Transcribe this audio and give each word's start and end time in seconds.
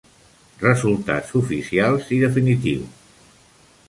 "Resultats 0.61 1.35
oficials 1.39 2.09
i 2.17 2.21
definitius. 2.23 3.13